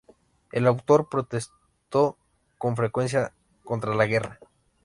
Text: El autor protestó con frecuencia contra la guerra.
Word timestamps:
El 0.51 0.65
autor 0.65 1.09
protestó 1.09 2.17
con 2.57 2.75
frecuencia 2.75 3.35
contra 3.63 3.93
la 3.93 4.07
guerra. 4.07 4.39